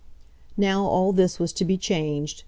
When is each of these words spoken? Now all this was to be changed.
Now 0.57 0.83
all 0.83 1.13
this 1.13 1.37
was 1.37 1.53
to 1.53 1.63
be 1.63 1.77
changed. 1.77 2.39